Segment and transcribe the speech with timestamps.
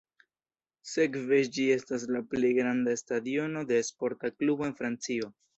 [0.91, 5.35] Sekve ĝi estas la plej granda stadiono de sporta klubo en Francio.